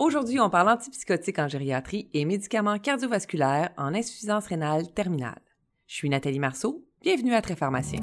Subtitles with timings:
[0.00, 5.42] Aujourd'hui, on parle antipsychotiques en gériatrie et médicaments cardiovasculaires en insuffisance rénale terminale.
[5.86, 8.00] Je suis Nathalie Marceau, bienvenue à Très Pharmacien.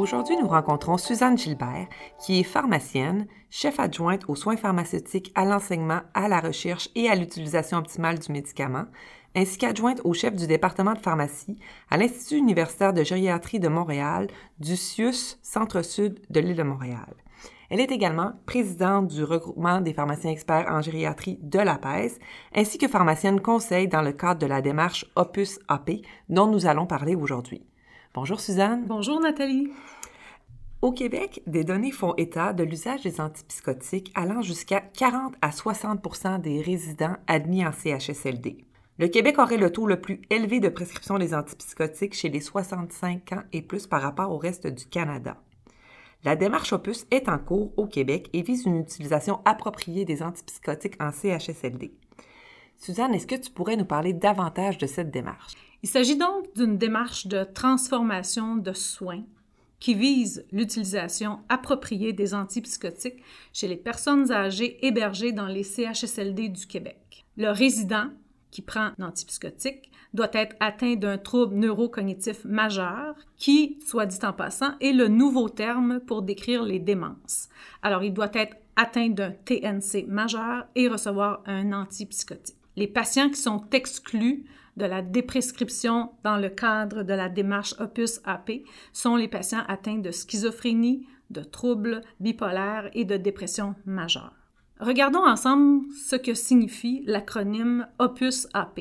[0.00, 1.86] Aujourd'hui, nous rencontrons Suzanne Gilbert,
[2.18, 7.14] qui est pharmacienne, chef adjointe aux soins pharmaceutiques, à l'enseignement, à la recherche et à
[7.14, 8.86] l'utilisation optimale du médicament,
[9.36, 11.58] ainsi qu'adjointe au chef du département de pharmacie
[11.90, 17.14] à l'Institut universitaire de gériatrie de Montréal du CIUS Centre-Sud de l'île de Montréal.
[17.68, 22.18] Elle est également présidente du regroupement des pharmaciens experts en gériatrie de la PES,
[22.54, 25.90] ainsi que pharmacienne conseil dans le cadre de la démarche Opus AP
[26.30, 27.66] dont nous allons parler aujourd'hui.
[28.12, 28.86] Bonjour Suzanne.
[28.88, 29.70] Bonjour Nathalie.
[30.82, 36.40] Au Québec, des données font état de l'usage des antipsychotiques allant jusqu'à 40 à 60%
[36.40, 38.64] des résidents admis en CHSLD.
[38.98, 43.32] Le Québec aurait le taux le plus élevé de prescription des antipsychotiques chez les 65
[43.32, 45.36] ans et plus par rapport au reste du Canada.
[46.24, 51.00] La démarche Opus est en cours au Québec et vise une utilisation appropriée des antipsychotiques
[51.00, 51.92] en CHSLD.
[52.76, 55.69] Suzanne, est-ce que tu pourrais nous parler davantage de cette démarche?
[55.82, 59.24] Il s'agit donc d'une démarche de transformation de soins
[59.78, 63.22] qui vise l'utilisation appropriée des antipsychotiques
[63.54, 67.24] chez les personnes âgées hébergées dans les CHSLD du Québec.
[67.38, 68.08] Le résident
[68.50, 74.32] qui prend un antipsychotique doit être atteint d'un trouble neurocognitif majeur qui, soit dit en
[74.32, 77.48] passant, est le nouveau terme pour décrire les démences.
[77.82, 82.56] Alors, il doit être atteint d'un TNC majeur et recevoir un antipsychotique.
[82.76, 84.44] Les patients qui sont exclus
[84.80, 89.98] de la déprescription dans le cadre de la démarche Opus AP sont les patients atteints
[89.98, 94.34] de schizophrénie, de troubles bipolaires et de dépression majeure.
[94.80, 98.80] Regardons ensemble ce que signifie l'acronyme Opus AP.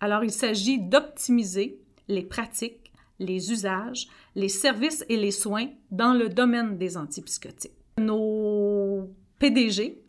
[0.00, 6.28] Alors, il s'agit d'optimiser les pratiques, les usages, les services et les soins dans le
[6.28, 7.72] domaine des antipsychotiques.
[7.98, 9.08] Nos
[9.38, 10.02] PDG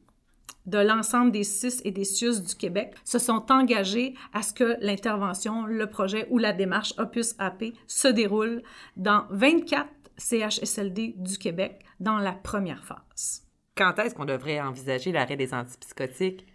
[0.67, 4.75] de l'ensemble des CIS et des CIUS du Québec se sont engagés à ce que
[4.81, 8.61] l'intervention, le projet ou la démarche Opus AP se déroule
[8.95, 13.44] dans 24 CHSLD du Québec dans la première phase.
[13.75, 16.45] Quand est-ce qu'on devrait envisager l'arrêt des antipsychotiques?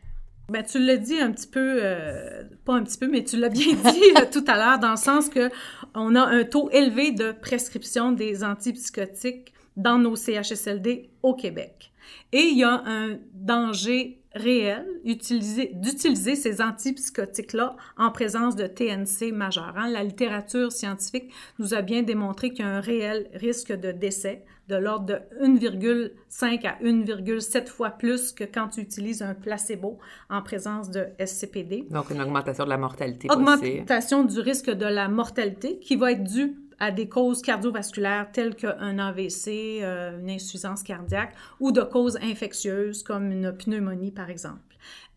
[0.48, 3.48] Ben, tu l'as dit un petit peu, euh, pas un petit peu, mais tu l'as
[3.48, 5.48] bien dit euh, tout à l'heure, dans le sens que
[5.94, 11.92] on a un taux élevé de prescription des antipsychotiques dans nos CHSLD au Québec.
[12.32, 19.74] Et il y a un danger réel d'utiliser ces antipsychotiques-là en présence de TNC majeur.
[19.76, 19.90] Hein.
[19.90, 24.44] La littérature scientifique nous a bien démontré qu'il y a un réel risque de décès
[24.68, 29.98] de l'ordre de 1,5 à 1,7 fois plus que quand tu utilises un placebo
[30.30, 31.88] en présence de SCPD.
[31.90, 33.28] Donc une augmentation de la mortalité.
[33.30, 38.56] Augmentation du risque de la mortalité qui va être due à des causes cardiovasculaires telles
[38.56, 44.58] qu'un AVC, euh, une insuffisance cardiaque ou de causes infectieuses comme une pneumonie par exemple.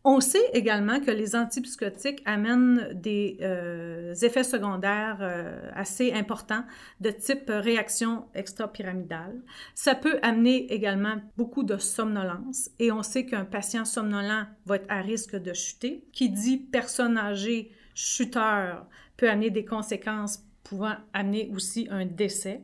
[0.04, 6.64] On sait également que les antipsychotiques amènent des euh, effets secondaires euh, assez importants
[7.02, 9.42] de type réaction extra-pyramidale.
[9.74, 14.86] Ça peut amener également beaucoup de somnolence et on sait qu'un patient somnolent va être
[14.90, 16.06] à risque de chuter.
[16.14, 18.86] Qui dit personne âgée chuteur
[19.18, 22.62] peut amener des conséquences pouvant amener aussi un décès.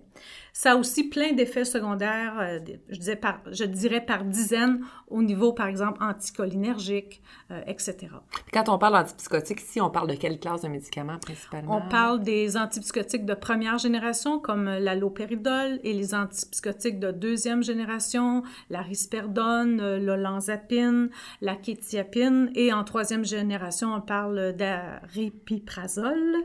[0.61, 5.23] Ça a aussi plein d'effets secondaires, euh, je, disais par, je dirais par dizaines au
[5.23, 8.09] niveau, par exemple, anticholinergique, euh, etc.
[8.53, 11.77] Quand on parle d'antipsychotiques, ici, on parle de quelle classe de médicaments principalement?
[11.77, 18.43] On parle des antipsychotiques de première génération comme l'allopéridol et les antipsychotiques de deuxième génération,
[18.69, 21.09] la risperidone, l'olanzapine,
[21.41, 26.35] la kétiapine et en troisième génération, on parle d'aripiprazole.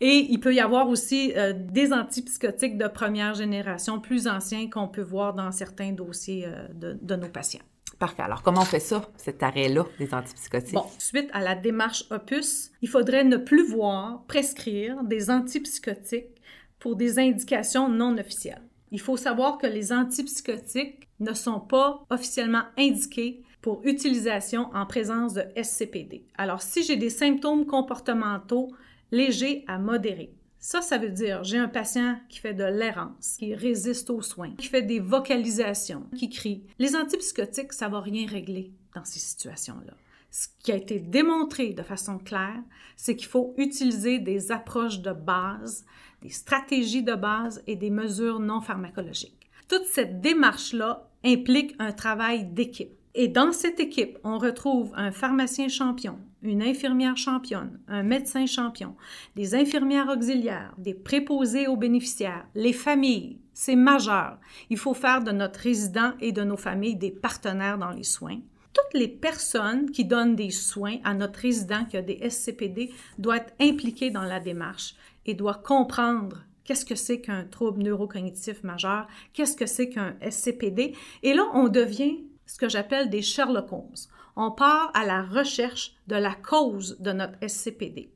[0.00, 3.65] Et il peut y avoir aussi euh, des antipsychotiques de première génération
[4.02, 7.62] plus anciens qu'on peut voir dans certains dossiers euh, de, nos patients.
[7.98, 8.22] Parfait.
[8.22, 10.74] Alors, comment on fait ça, cet arrêt-là des antipsychotiques?
[10.74, 16.42] Bon, suite à la démarche Opus, il faudrait ne plus voir prescrire des antipsychotiques
[16.78, 18.62] pour des indications non officielles.
[18.92, 25.34] Il faut savoir que les antipsychotiques ne sont pas officiellement indiqués pour utilisation en présence
[25.34, 26.24] de SCPD.
[26.36, 28.68] Alors, si j'ai des symptômes comportementaux
[29.10, 30.34] légers à modérés,
[30.66, 34.50] ça, ça veut dire, j'ai un patient qui fait de l'errance, qui résiste aux soins,
[34.58, 36.64] qui fait des vocalisations, qui crie.
[36.80, 39.92] Les antipsychotiques, ça va rien régler dans ces situations-là.
[40.32, 42.60] Ce qui a été démontré de façon claire,
[42.96, 45.86] c'est qu'il faut utiliser des approches de base,
[46.20, 49.48] des stratégies de base et des mesures non pharmacologiques.
[49.68, 52.90] Toute cette démarche-là implique un travail d'équipe.
[53.14, 58.94] Et dans cette équipe, on retrouve un pharmacien champion, une infirmière championne, un médecin champion,
[59.34, 63.38] des infirmières auxiliaires, des préposés aux bénéficiaires, les familles.
[63.52, 64.38] C'est majeur.
[64.70, 68.38] Il faut faire de notre résident et de nos familles des partenaires dans les soins.
[68.72, 73.38] Toutes les personnes qui donnent des soins à notre résident qui a des SCPD doivent
[73.38, 74.94] être impliquées dans la démarche
[75.24, 80.94] et doivent comprendre qu'est-ce que c'est qu'un trouble neurocognitif majeur, qu'est-ce que c'est qu'un SCPD.
[81.22, 83.94] Et là, on devient ce que j'appelle des Sherlock Holmes.
[84.36, 88.10] On part à la recherche de la cause de notre SCPD.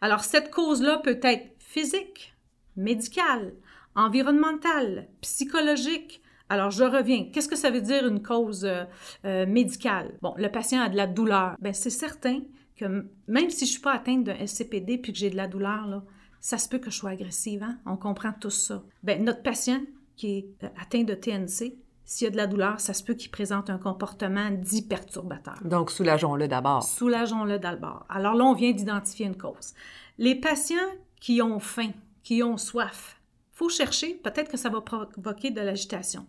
[0.00, 2.34] Alors, cette cause-là peut être physique,
[2.76, 3.54] médicale,
[3.94, 6.22] environnementale, psychologique.
[6.48, 7.26] Alors, je reviens.
[7.32, 8.84] Qu'est-ce que ça veut dire une cause euh,
[9.24, 10.18] euh, médicale?
[10.20, 11.54] Bon, le patient a de la douleur.
[11.60, 12.40] Bien, c'est certain
[12.76, 15.46] que même si je ne suis pas atteinte d'un SCPD puis que j'ai de la
[15.46, 16.02] douleur, là,
[16.40, 17.62] ça se peut que je sois agressive.
[17.62, 17.78] Hein?
[17.86, 18.82] On comprend tout ça.
[19.02, 19.80] Bien, notre patient
[20.16, 21.74] qui est euh, atteint de TNC,
[22.10, 25.54] s'il y a de la douleur, ça se peut qu'il présente un comportement dit perturbateur.
[25.64, 26.82] Donc, soulageons-le d'abord.
[26.82, 28.04] Soulageons-le d'abord.
[28.08, 29.74] Alors là, on vient d'identifier une cause.
[30.18, 30.74] Les patients
[31.20, 31.92] qui ont faim,
[32.24, 33.19] qui ont soif,
[33.60, 36.26] faut chercher, peut-être que ça va provoquer de l'agitation.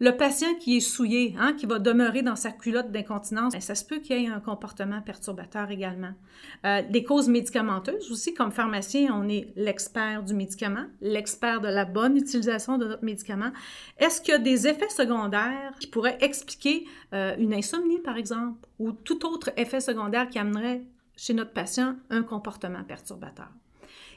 [0.00, 3.74] Le patient qui est souillé, hein, qui va demeurer dans sa culotte d'incontinence, ben, ça
[3.74, 6.12] se peut qu'il y ait un comportement perturbateur également.
[6.66, 11.86] Euh, des causes médicamenteuses aussi, comme pharmacien, on est l'expert du médicament, l'expert de la
[11.86, 13.52] bonne utilisation de notre médicament.
[13.96, 18.58] Est-ce qu'il y a des effets secondaires qui pourraient expliquer euh, une insomnie, par exemple,
[18.78, 20.82] ou tout autre effet secondaire qui amènerait
[21.16, 23.48] chez notre patient un comportement perturbateur?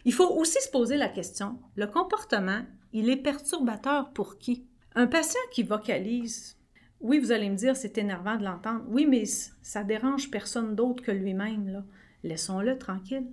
[0.07, 2.61] Il faut aussi se poser la question, le comportement,
[2.93, 4.65] il est perturbateur pour qui?
[4.95, 6.55] Un patient qui vocalise,
[7.01, 8.85] oui, vous allez me dire, c'est énervant de l'entendre.
[8.87, 11.83] Oui, mais ça dérange personne d'autre que lui-même.
[12.23, 13.27] Laissons-le tranquille.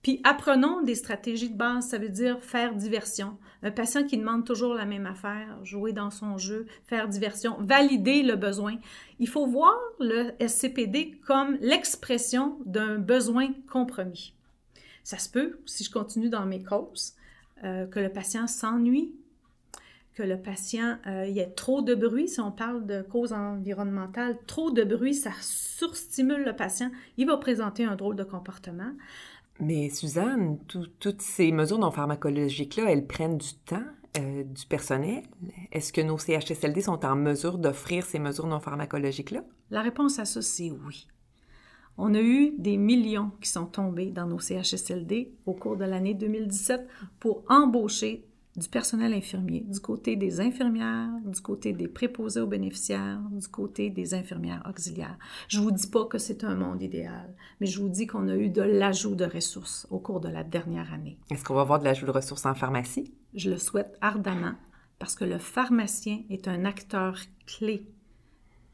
[0.00, 3.36] Puis apprenons des stratégies de base, ça veut dire faire diversion.
[3.62, 8.22] Un patient qui demande toujours la même affaire, jouer dans son jeu, faire diversion, valider
[8.22, 8.78] le besoin.
[9.18, 14.34] Il faut voir le SCPD comme l'expression d'un besoin compromis.
[15.04, 17.14] Ça se peut, si je continue dans mes causes,
[17.64, 19.14] euh, que le patient s'ennuie
[20.14, 23.32] que le patient, euh, il y ait trop de bruit, si on parle de cause
[23.32, 28.92] environnementale, trop de bruit, ça surstimule le patient, il va présenter un drôle de comportement.
[29.60, 33.84] Mais Suzanne, toutes ces mesures non pharmacologiques-là, elles prennent du temps,
[34.18, 35.22] euh, du personnel?
[35.70, 39.44] Est-ce que nos CHSLD sont en mesure d'offrir ces mesures non pharmacologiques-là?
[39.70, 41.06] La réponse à ça, c'est oui.
[42.02, 46.14] On a eu des millions qui sont tombés dans nos CHSLD au cours de l'année
[46.14, 46.88] 2017
[47.18, 48.24] pour embaucher
[48.56, 53.90] du personnel infirmier, du côté des infirmières, du côté des préposés aux bénéficiaires, du côté
[53.90, 55.18] des infirmières auxiliaires.
[55.48, 58.28] Je ne vous dis pas que c'est un monde idéal, mais je vous dis qu'on
[58.28, 61.18] a eu de l'ajout de ressources au cours de la dernière année.
[61.30, 63.12] Est-ce qu'on va avoir de l'ajout de ressources en pharmacie?
[63.34, 64.54] Je le souhaite ardemment
[64.98, 67.86] parce que le pharmacien est un acteur clé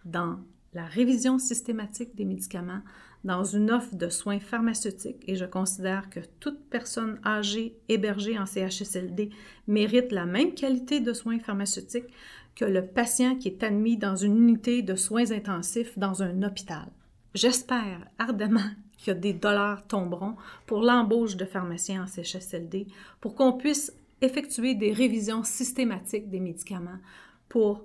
[0.05, 0.38] dans
[0.76, 2.82] la révision systématique des médicaments,
[3.25, 8.47] dans une offre de soins pharmaceutiques et je considère que toute personne âgée hébergée en
[8.47, 9.31] CHSLD
[9.67, 12.13] mérite la même qualité de soins pharmaceutiques
[12.55, 16.87] que le patient qui est admis dans une unité de soins intensifs dans un hôpital.
[17.35, 18.71] J'espère ardemment
[19.05, 20.37] que des dollars tomberont
[20.67, 22.87] pour l'embauche de pharmaciens en CHSLD
[23.21, 23.93] pour qu'on puisse
[24.23, 26.99] effectuer des révisions systématiques des médicaments
[27.49, 27.85] pour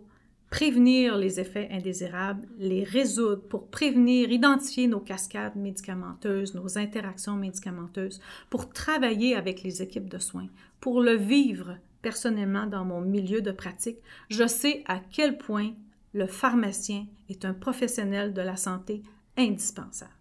[0.51, 8.22] prévenir les effets indésirables, les résoudre pour prévenir, identifier nos cascades médicamenteuses, nos interactions médicamenteuses,
[8.50, 10.50] pour travailler avec les équipes de soins,
[10.81, 15.72] pour le vivre personnellement dans mon milieu de pratique, je sais à quel point
[16.13, 19.03] le pharmacien est un professionnel de la santé
[19.38, 20.12] indispensable.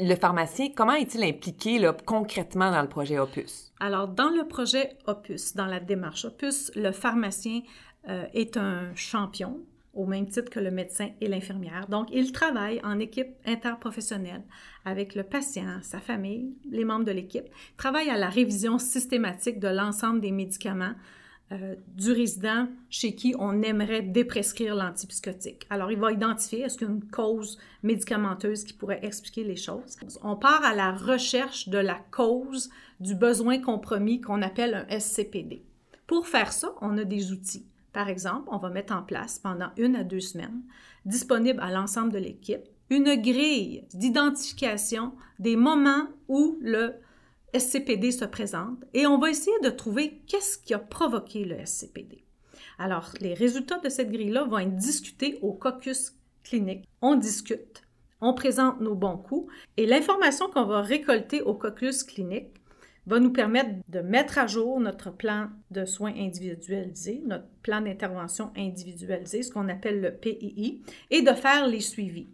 [0.00, 3.72] Le pharmacien, comment est-il impliqué concrètement dans le projet Opus?
[3.80, 7.62] Alors, dans le projet Opus, dans la démarche Opus, le pharmacien
[8.08, 9.58] euh, est un champion
[9.94, 11.88] au même titre que le médecin et l'infirmière.
[11.88, 14.44] Donc, il travaille en équipe interprofessionnelle
[14.84, 19.66] avec le patient, sa famille, les membres de l'équipe, travaille à la révision systématique de
[19.66, 20.94] l'ensemble des médicaments
[21.50, 25.66] euh, du résident chez qui on aimerait déprescrire l'antipsychotique.
[25.70, 29.56] Alors, il va identifier est-ce qu'il y a une cause médicamenteuse qui pourrait expliquer les
[29.56, 29.96] choses?
[30.22, 32.68] On part à la recherche de la cause
[33.00, 35.64] du besoin compromis qu'on appelle un SCPD.
[36.06, 37.66] Pour faire ça, on a des outils.
[37.94, 40.62] Par exemple, on va mettre en place pendant une à deux semaines,
[41.06, 46.94] disponible à l'ensemble de l'équipe, une grille d'identification des moments où le
[47.56, 52.24] SCPD se présente et on va essayer de trouver qu'est-ce qui a provoqué le SCPD.
[52.78, 56.14] Alors, les résultats de cette grille-là vont être discutés au caucus
[56.44, 56.86] clinique.
[57.00, 57.82] On discute,
[58.20, 62.58] on présente nos bons coups et l'information qu'on va récolter au caucus clinique
[63.06, 68.52] va nous permettre de mettre à jour notre plan de soins individualisé, notre plan d'intervention
[68.54, 72.28] individualisé, ce qu'on appelle le PII, et de faire les suivis.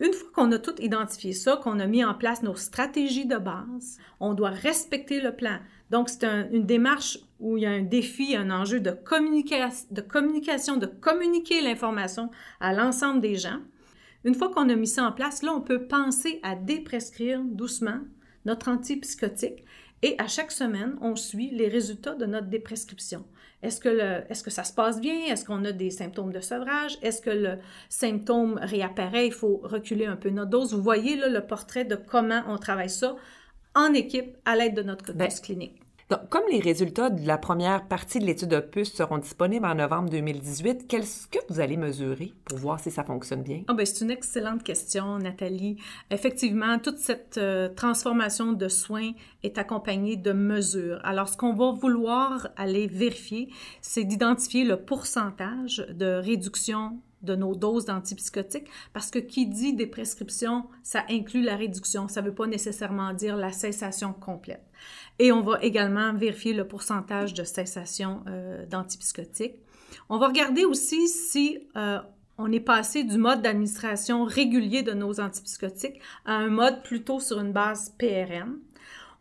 [0.00, 3.36] Une fois qu'on a tout identifié ça, qu'on a mis en place nos stratégies de
[3.36, 5.58] base, on doit respecter le plan.
[5.90, 10.76] Donc, c'est une démarche où il y a un défi, un enjeu de, de communication,
[10.78, 12.30] de communiquer l'information
[12.60, 13.58] à l'ensemble des gens.
[14.24, 18.00] Une fois qu'on a mis ça en place, là, on peut penser à déprescrire doucement
[18.46, 19.64] notre antipsychotique
[20.02, 23.24] et à chaque semaine, on suit les résultats de notre déprescription.
[23.62, 25.26] Est-ce que, est que ça se passe bien?
[25.26, 26.96] Est-ce qu'on a des symptômes de sevrage?
[27.02, 27.58] Est-ce que le
[27.90, 29.26] symptôme réapparaît?
[29.26, 30.72] Il faut reculer un peu notre dose.
[30.72, 33.16] Vous voyez là, le portrait de comment on travaille ça
[33.74, 35.79] en équipe à l'aide de notre ben, clinique.
[36.10, 40.10] Donc, comme les résultats de la première partie de l'étude Opus seront disponibles en novembre
[40.10, 43.62] 2018, qu'est-ce que vous allez mesurer pour voir si ça fonctionne bien?
[43.70, 45.76] Oh, c'est une excellente question, Nathalie.
[46.10, 49.12] Effectivement, toute cette euh, transformation de soins
[49.44, 50.98] est accompagnée de mesures.
[51.04, 53.48] Alors, ce qu'on va vouloir aller vérifier,
[53.80, 59.86] c'est d'identifier le pourcentage de réduction de nos doses d'antipsychotiques, parce que qui dit des
[59.86, 64.64] prescriptions, ça inclut la réduction, ça ne veut pas nécessairement dire la cessation complète.
[65.22, 69.56] Et on va également vérifier le pourcentage de cessation euh, d'antipsychotiques.
[70.08, 71.98] On va regarder aussi si euh,
[72.38, 77.38] on est passé du mode d'administration régulier de nos antipsychotiques à un mode plutôt sur
[77.38, 78.56] une base PRN.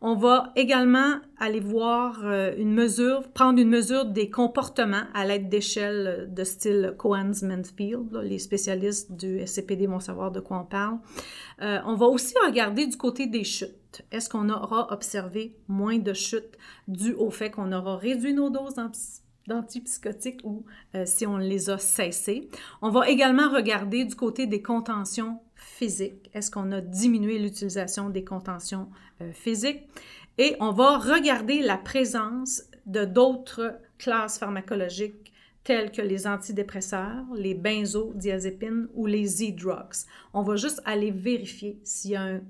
[0.01, 5.50] On va également aller voir euh, une mesure, prendre une mesure des comportements à l'aide
[5.50, 8.22] d'échelles de style Cohen's-Mansfield.
[8.24, 11.00] Les spécialistes du SCPD vont savoir de quoi on parle.
[11.62, 14.03] Euh, on va aussi regarder du côté des chutes.
[14.12, 18.75] Est-ce qu'on aura observé moins de chutes dues au fait qu'on aura réduit nos doses
[19.48, 20.63] d'antipsychotiques ou
[20.96, 22.50] euh, si on les a cessées?
[22.82, 25.39] On va également regarder du côté des contentions
[25.81, 28.89] Est-ce qu'on a diminué l'utilisation des contentions
[29.21, 29.88] euh, physiques?
[30.38, 35.33] Et on va regarder la présence de d'autres classes pharmacologiques
[35.63, 40.05] telles que les antidépresseurs, les benzodiazépines ou les e-drugs.
[40.33, 42.41] On va juste aller vérifier s'il y a un...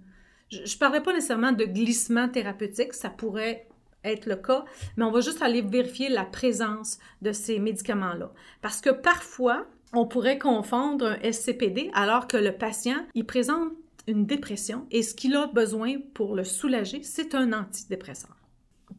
[0.50, 3.68] Je ne parlerai pas nécessairement de glissement thérapeutique, ça pourrait
[4.04, 4.64] être le cas,
[4.96, 8.32] mais on va juste aller vérifier la présence de ces médicaments-là.
[8.62, 13.72] Parce que parfois, on pourrait confondre un SCPD alors que le patient, il présente
[14.08, 18.36] une dépression et ce qu'il a besoin pour le soulager, c'est un antidépresseur.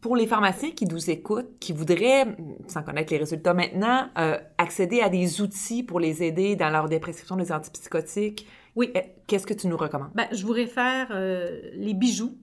[0.00, 2.36] Pour les pharmaciens qui nous écoutent, qui voudraient,
[2.68, 6.88] sans connaître les résultats maintenant, euh, accéder à des outils pour les aider dans leur
[6.88, 8.90] déprescription des antipsychotiques, oui.
[8.94, 10.12] Eh, qu'est-ce que tu nous recommandes?
[10.14, 12.36] Ben, je vous réfère euh, les bijoux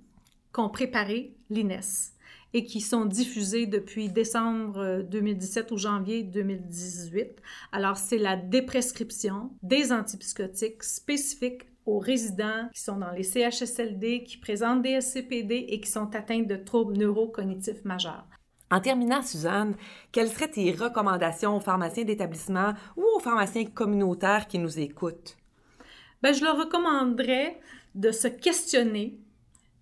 [0.52, 1.80] qu'ont préparés l'INES
[2.54, 7.42] et qui sont diffusés depuis décembre 2017 ou janvier 2018.
[7.72, 14.38] Alors, c'est la déprescription des antipsychotiques spécifiques aux résidents qui sont dans les CHSLD, qui
[14.38, 18.26] présentent des SCPD et qui sont atteints de troubles neurocognitifs majeurs.
[18.70, 19.76] En terminant, Suzanne,
[20.12, 25.38] quelles seraient tes recommandations aux pharmaciens d'établissement ou aux pharmaciens communautaires qui nous écoutent?
[26.22, 27.60] Bien, je leur recommanderais
[27.96, 29.18] de se questionner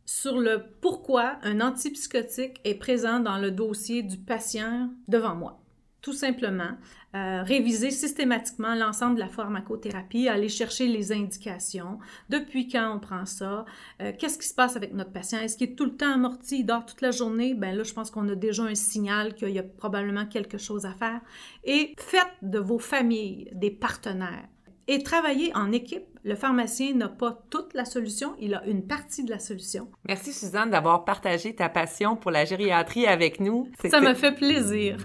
[0.06, 5.60] sur le pourquoi un antipsychotique est présent dans le dossier du patient devant moi.
[6.02, 6.78] Tout simplement,
[7.16, 11.98] euh, réviser systématiquement l'ensemble de la pharmacothérapie, aller chercher les indications,
[12.30, 13.66] depuis quand on prend ça,
[14.04, 16.60] euh, qu'est-ce qui se passe avec notre patient, est-ce qu'il est tout le temps amorti,
[16.60, 19.50] il dort toute la journée, ben là je pense qu'on a déjà un signal qu'il
[19.50, 21.22] y a probablement quelque chose à faire.
[21.64, 24.48] Et faites de vos familles des partenaires
[24.88, 26.06] et travailler en équipe.
[26.24, 29.90] Le pharmacien n'a pas toute la solution, il a une partie de la solution.
[30.08, 33.70] Merci Suzanne d'avoir partagé ta passion pour la gériatrie avec nous.
[33.90, 34.98] Ça me fait plaisir.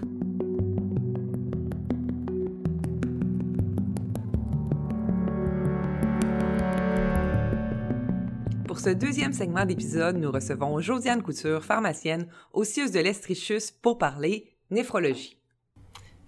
[8.67, 13.97] Pour ce deuxième segment d'épisode, nous recevons Josiane Couture, pharmacienne au CIUS de l'Estrichus pour
[13.97, 15.40] parler néphrologie.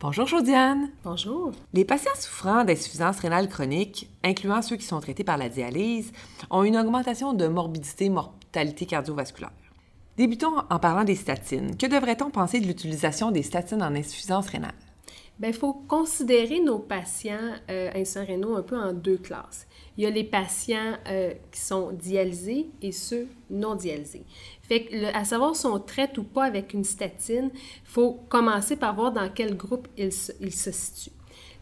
[0.03, 0.89] Bonjour Josiane.
[1.05, 1.53] Bonjour.
[1.71, 6.11] Les patients souffrant d'insuffisance rénale chronique, incluant ceux qui sont traités par la dialyse,
[6.49, 9.53] ont une augmentation de morbidité, mortalité cardiovasculaire.
[10.17, 11.77] Débutons en parlant des statines.
[11.77, 14.73] Que devrait-on penser de l'utilisation des statines en insuffisance rénale?
[15.39, 19.67] Bien, il faut considérer nos patients euh, rénaux un peu en deux classes.
[19.97, 24.25] Il y a les patients euh, qui sont dialysés et ceux non dialysés.
[24.61, 28.95] Fait à savoir si on traite ou pas avec une statine, il faut commencer par
[28.95, 31.11] voir dans quel groupe il se, il se situe.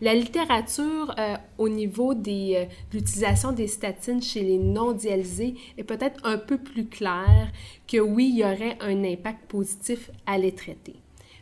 [0.02, 5.84] La littérature euh, au niveau de euh, l'utilisation des statines chez les non dialysés est
[5.84, 7.52] peut-être un peu plus claire
[7.88, 10.96] que oui, il y aurait un impact positif à les traiter.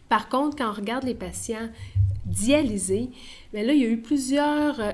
[0.10, 1.70] Par contre, quand on regarde les patients
[2.26, 3.10] dialysés,
[3.54, 4.92] mais là, il y a eu plusieurs euh,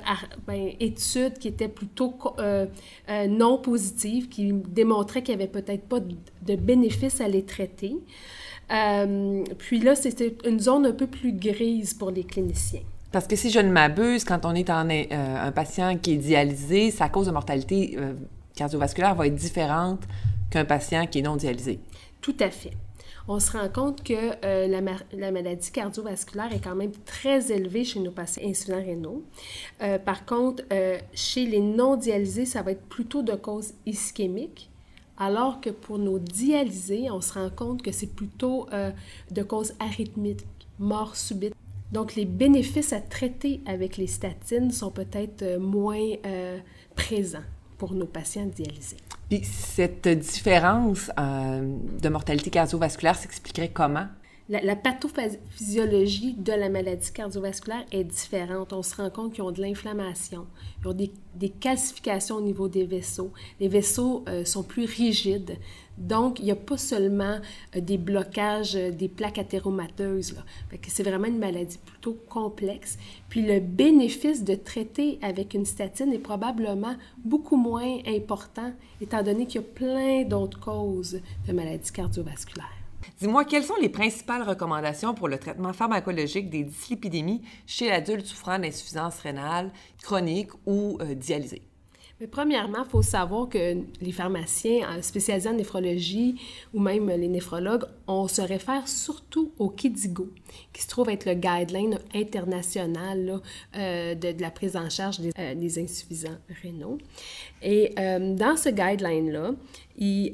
[0.48, 2.66] ben, études qui étaient plutôt euh,
[3.10, 7.96] euh, non positives, qui démontraient qu'il n'y avait peut-être pas de, bénéfice à les traiter.
[9.58, 12.84] puis là, c'était une zone un peu plus grise pour les cliniciens.
[13.12, 16.92] Parce que si je ne m'abuse, quand on est en, un patient qui est dialysé,
[16.92, 17.98] sa cause de mortalité
[18.56, 20.02] cardiovasculaire va être différente
[20.50, 21.80] qu'un patient qui est non dialysé.
[22.22, 22.74] Tout à fait
[23.28, 24.14] on se rend compte que
[24.46, 29.24] euh, la, maladie cardiovasculaire est quand même très élevée chez nos patients insuffisants rénaux.
[29.82, 34.70] Euh, par contre, euh, chez les non dialysés, ça va être plutôt de cause ischémique,
[35.18, 38.68] alors que pour nos dialysés, on se rend compte que c'est plutôt
[39.32, 40.46] de cause arythmique,
[40.78, 41.56] mort subite.
[41.94, 46.16] Donc, les bénéfices à traiter avec les statines sont peut-être moins
[46.96, 47.46] présents
[47.78, 48.98] pour nos patients dialysés.
[49.30, 54.08] Puis cette différence euh, de mortalité cardiovasculaire s'expliquerait comment?
[54.48, 58.74] La, pathophysiologie de la maladie cardiovasculaire est différente.
[58.74, 60.46] On se rend compte qu'ils ont de l'inflammation,
[60.82, 63.32] ils ont des, calcifications au niveau des vaisseaux.
[63.60, 65.58] Les vaisseaux euh, sont plus rigides.
[65.98, 67.40] Donc, il n'y a pas seulement
[67.76, 70.36] euh, des blocages euh, des plaques athéromateuses.
[70.88, 73.00] C'est vraiment une maladie plutôt complexe.
[73.30, 78.72] Puis le bénéfice de traiter avec une statine est probablement beaucoup moins important,
[79.02, 82.85] étant donné qu'il y a plein d'autres causes de maladies cardiovasculaires.
[83.20, 88.60] Dis-moi, quelles sont les principales recommandations pour le traitement pharmacologique des dyslipidémies chez l'adulte souffrant
[88.60, 89.72] d'insuffisance rénale
[90.02, 91.62] chronique ou euh, dialysée?
[92.22, 96.40] Mais premièrement, il faut savoir que les pharmaciens euh, spécialisés en néphrologie
[96.74, 100.30] ou même les néphrologues, on se réfère surtout au KIDIGO,
[100.72, 103.42] qui se trouve être le guideline international
[103.76, 106.98] euh, de, la prise en charge des, insuffisants rénaux.
[107.62, 109.52] Et dans ce guideline-là,
[109.98, 110.32] il,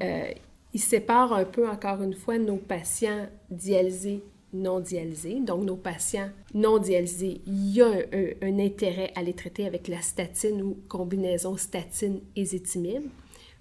[0.74, 4.24] il sépare un peu, encore une fois, nos patients dialysés
[4.54, 5.40] non dialysés.
[5.40, 10.02] Donc, nos patients non dialysés, il y a un, intérêt à les traiter avec la
[10.02, 13.04] statine ou combinaison statine-ézétimib.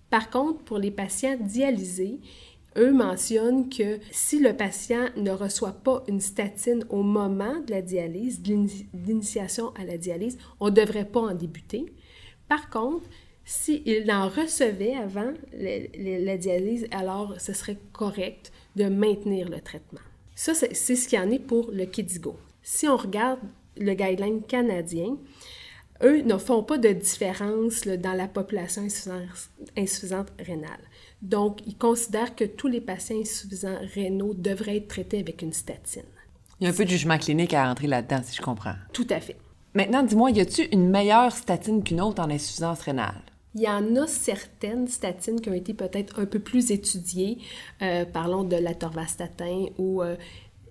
[0.09, 2.21] Par contre, pour les patients dialysés,
[2.77, 7.83] eux mentionnent que si le patient ne reçoit pas une statine au moment de la
[7.83, 11.87] dialyse, d'initiation à la dialyse, on ne devrait pas en débuter.
[12.49, 13.09] Par contre,
[13.45, 20.01] s'il en recevait avant la dialyse, alors ce serait correct de maintenir le traitement.
[20.35, 22.37] Ça, c'est ce qu'il y en est pour le KIDIGO.
[22.63, 23.41] Si on regarde
[23.77, 25.17] le guideline canadien,
[26.03, 28.83] eux ne font pas de différence dans la population
[29.77, 30.81] insuffisante, rénale.
[31.21, 36.05] Donc, ils considèrent que tous les patients insuffisants rénaux devraient être traités avec une statine.
[36.59, 38.77] Il y a un peu de jugement clinique à rentrer là-dedans, si je comprends.
[38.93, 39.37] Tout à fait.
[39.75, 43.23] Maintenant, dis-moi, y a-t-il une meilleure statine qu'une autre en insuffisance rénale?
[43.55, 47.39] Il y en a certaines statines qui ont été peut-être un peu plus étudiées.
[47.83, 50.17] Euh, parlons de l'atorvastatin ou euh,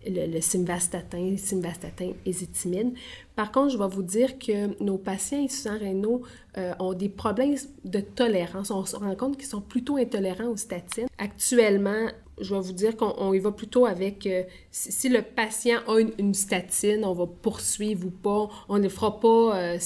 [0.08, 2.94] le, simvastatin, simvastatin ézitimide.
[3.36, 6.22] Par contre, je vais vous dire que nos patients insuffisants rénaux
[6.58, 8.72] euh, ont des problèmes de tolérance.
[8.72, 11.08] On se rend compte qu'ils sont plutôt intolérants aux statines.
[11.18, 12.08] Actuellement,
[12.39, 16.34] je vais vous dire qu'on y va plutôt avec euh, si, le patient a une,
[16.34, 18.49] statine, on va poursuivre ou pas.
[18.67, 19.78] On ne fera pas, euh,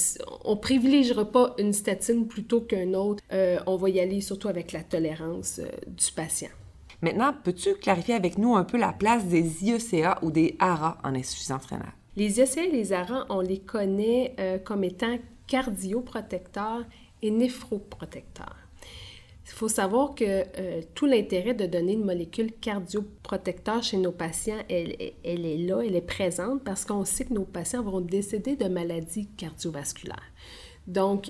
[0.46, 3.24] on privilégiera pas une statine plutôt qu'un autre.
[3.32, 6.50] Euh, on va y aller surtout avec la tolérance du patient.
[7.02, 11.16] Maintenant, peux-tu clarifier avec nous un peu la place des IECA ou des ARA en
[11.16, 11.92] insuffisance rénale?
[12.16, 16.86] Les IECA et les ARA, on les connaît comme étant cardioprotecteurs
[17.22, 18.63] et néphroprotecteurs.
[19.54, 24.58] Il faut savoir que euh, tout l'intérêt de donner une molécule cardioprotecteur chez nos patients,
[24.68, 28.68] elle, est là, elle est présente parce qu'on sait que nos patients vont décéder de
[28.68, 30.32] maladies cardiovasculaires.
[30.88, 31.28] Donc,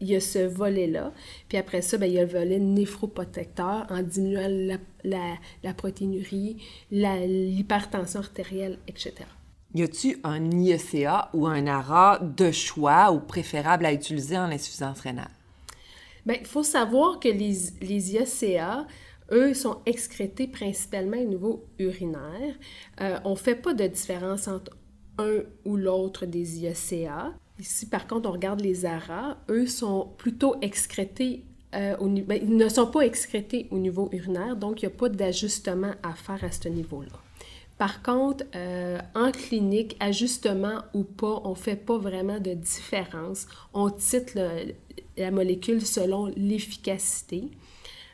[0.00, 1.12] il y a ce volet-là.
[1.48, 5.72] Puis après ça, bien, il y a le volet néphroprotecteur en diminuant la, la, la
[5.72, 6.56] protéinurie,
[6.90, 9.14] l'hypertension artérielle, etc.
[9.72, 14.98] Y a-t-il un IECA ou un ARA de choix ou préférable à utiliser en insuffisance
[14.98, 15.30] rénale?
[16.26, 18.86] Bien, il faut savoir que les, les IACA,
[19.30, 22.54] eux, sont excrétés principalement au niveau urinaire.
[23.00, 24.72] Euh, on ne fait pas de différence entre
[25.18, 27.32] un ou l'autre des IACA.
[27.58, 29.38] Ici, par contre, on regarde les ARA.
[29.48, 32.08] Eux sont plutôt excrétés euh, au.
[32.08, 36.12] Ben, ne sont pas excrétés au niveau urinaire, donc il n'y a pas d'ajustement à
[36.14, 37.12] faire à ce niveau-là.
[37.78, 43.46] Par contre, euh, en clinique, ajustement ou pas, on ne fait pas vraiment de différence.
[43.74, 44.38] On titre
[45.16, 47.50] la molécule selon l'efficacité.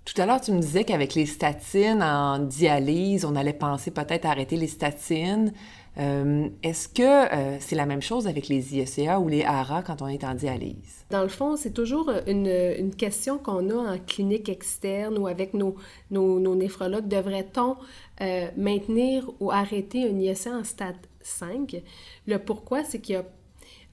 [0.04, 4.26] Tout à l'heure, tu me disais qu'avec les statines en dialyse, on allait penser peut-être
[4.26, 5.52] arrêter les statines.
[5.98, 10.02] Euh, est-ce que euh, c'est la même chose avec les IECA ou les ARA quand
[10.02, 11.04] on est en dialyse?
[11.10, 15.54] Dans le fond, c'est toujours une, une question qu'on a en clinique externe ou avec
[15.54, 15.76] nos,
[16.10, 17.06] nos, nos néphrologues.
[17.06, 17.76] Devrait-on
[18.22, 21.80] euh, maintenir ou arrêter un IECA en stade 5.
[22.26, 23.24] Le pourquoi, c'est qu'il y a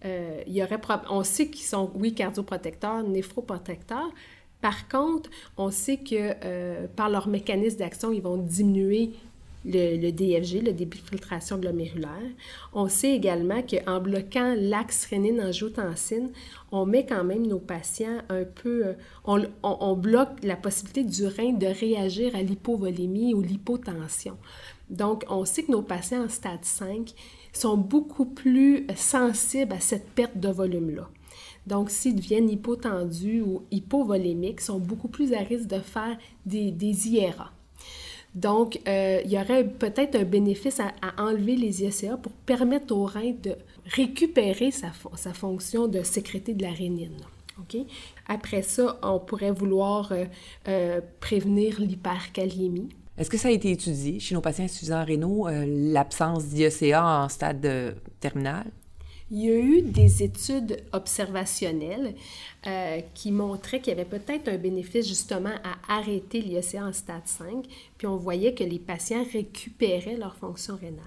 [0.05, 4.11] euh, il y aurait on sait qu'ils sont, oui, cardioprotecteurs, néphroprotecteurs.
[4.61, 9.11] Par contre, on sait que euh, par leur mécanisme d'action, ils vont diminuer
[9.65, 12.31] le, DFG, le débit de filtration glomérulaire.
[12.73, 16.31] On sait également qu'en bloquant l'axe rénine-angiotensine,
[16.71, 18.87] on met quand même nos patients un peu...
[18.87, 18.93] Euh,
[19.25, 24.37] on, on, bloque la possibilité du rein de réagir à l'hypovolémie ou l'hypotension.
[24.89, 27.13] Donc, on sait que nos patients en stade 5
[27.59, 31.09] sont beaucoup plus sensibles à cette perte de volume-là.
[31.67, 37.09] Donc, s'ils deviennent hypotendus ou hypovolémiques, sont beaucoup plus à risque de faire des, des
[37.09, 37.51] IRA.
[38.35, 40.91] Donc, euh, il y aurait peut-être un bénéfice à,
[41.21, 46.63] enlever les ISCA pour permettre au rein de récupérer sa, sa fonction de sécréter de
[46.63, 47.17] la rénine.
[48.27, 50.25] Après ça, on pourrait vouloir euh,
[50.67, 52.89] euh, prévenir l'hyperkaliémie.
[53.19, 57.97] Est-ce que ça a été étudié chez nos patients insuffisants rénaux, l'absence d'IECA en stade
[58.21, 58.65] terminal?
[59.31, 62.15] Il y a eu des études observationnelles
[62.65, 67.27] euh, qui montraient qu'il y avait peut-être un bénéfice justement à arrêter l'IECA en stade
[67.27, 67.65] 5,
[67.97, 71.03] puis on voyait que les patients récupéraient leur fonction rénale.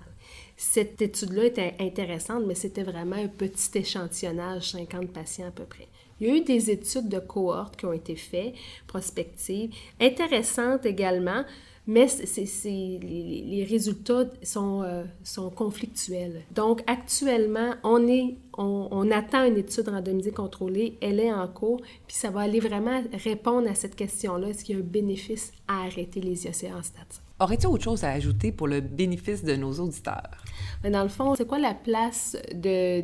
[0.57, 5.88] Cette étude-là était intéressante, mais c'était vraiment un petit échantillonnage, 50 patients à peu près.
[6.20, 8.55] Il y a eu des études de cohorte qui ont été faites,
[8.87, 11.42] prospectives, intéressantes également,
[11.87, 16.42] mais les, résultats sont, euh, sont conflictuels.
[16.55, 22.16] Donc, actuellement, on, est, on, attend une étude randomisée contrôlée, elle est en cours, puis
[22.16, 25.83] ça va aller vraiment répondre à cette question-là, est-ce qu'il y a un bénéfice à
[25.85, 27.07] arrêter les IACA en stade
[27.43, 30.45] Aurais-tu autre chose à ajouter pour le bénéfice de nos auditeurs?
[30.89, 33.03] Dans le fond, c'est quoi la place de,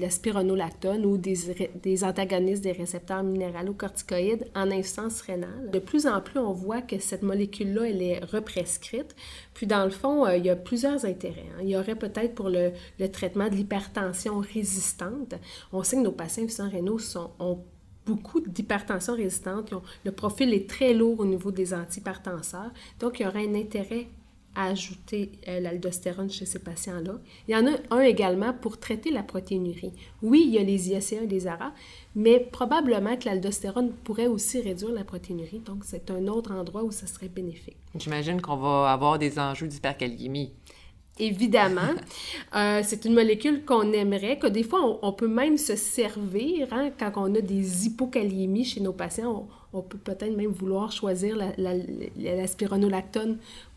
[0.00, 5.70] la spironolactone ou des, antagonistes des récepteurs minéralocorticoïdes en instance rénale?
[5.70, 9.14] De plus en plus, on voit que cette molécule-là, elle est represcrite.
[9.52, 11.50] Puis, dans le fond, euh, il y a plusieurs intérêts.
[11.54, 11.60] Hein.
[11.62, 15.34] Il y aurait peut-être pour le, le, traitement de l'hypertension résistante.
[15.74, 17.62] On sait que nos patients sans rénaux sont, ont
[18.06, 19.74] beaucoup d'hypertension résistante.
[20.04, 22.70] le profil est très lourd au niveau des antihypertenseurs.
[23.00, 24.06] Donc, il y aurait un intérêt
[24.56, 27.16] à ajouter euh, l'aldostérone chez ces patients-là.
[27.46, 29.92] Il y en a un également pour traiter la protéinurie.
[30.22, 31.72] Oui, il y a les IACA et les ARA,
[32.14, 35.60] mais probablement que l'aldostérone pourrait aussi réduire la protéinurie.
[35.60, 37.76] Donc, c'est un autre endroit où ça serait bénéfique.
[37.98, 40.52] J'imagine qu'on va avoir des enjeux d'hyperkaliémie
[41.18, 41.82] évidemment.
[42.54, 46.90] Euh, c'est une molécule qu'on aimerait, que des fois, on, peut même se servir hein,
[46.98, 49.46] quand on a des hypokaliémies chez nos patients.
[49.74, 52.46] On, peut peut-être même vouloir choisir la, la,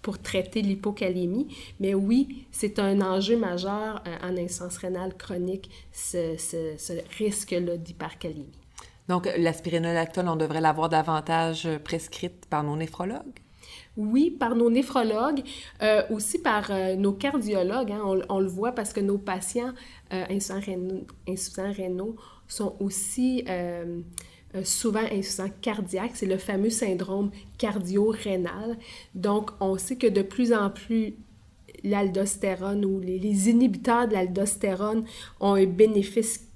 [0.02, 1.48] pour traiter l'hypokaliémie.
[1.82, 8.60] Mais oui, c'est un enjeu majeur euh, en insuffisance rénale chronique, ce, ce risque-là d'hypercalémie.
[9.10, 13.40] Donc, la spironolactone, on devrait l'avoir davantage prescrite par nos néphrologues?
[13.98, 15.44] Oui, par nos néphrologues,
[15.82, 17.92] euh, aussi par euh, nos cardiologues.
[17.92, 19.74] Hein, on, le voit parce que nos patients
[20.14, 22.16] euh, insuffisants, rénaux,
[22.48, 23.46] sont aussi
[24.64, 26.12] souvent insuffisants cardiaques.
[26.16, 28.78] C'est le fameux syndrome cardio-rénal.
[29.14, 31.14] Donc, on sait que de plus en plus,
[31.84, 35.06] l'aldostérone ou les, inhibiteurs de l'aldostérone
[35.40, 36.49] ont un bénéfice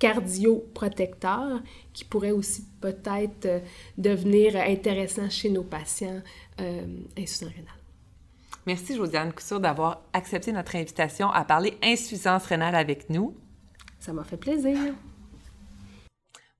[0.00, 1.60] cardioprotecteur
[1.92, 3.60] qui pourrait aussi peut-être euh,
[3.96, 6.22] devenir intéressant chez nos patients
[6.60, 6.82] euh,
[7.16, 7.74] insuffisants rénale.
[8.66, 13.36] Merci Josiane Coussure d'avoir accepté notre invitation à parler insuffisance rénale avec nous.
[14.00, 14.94] Ça m'a fait plaisir.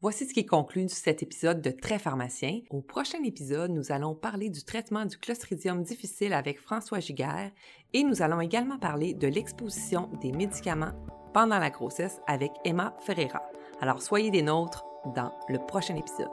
[0.03, 2.61] Voici ce qui conclut cet épisode de Très pharmacien.
[2.70, 7.50] Au prochain épisode, nous allons parler du traitement du clostridium difficile avec François Giguère
[7.92, 10.94] et nous allons également parler de l'exposition des médicaments
[11.33, 13.43] pendant la grossesse avec Emma Ferreira.
[13.81, 16.31] Alors soyez des nôtres dans le prochain épisode.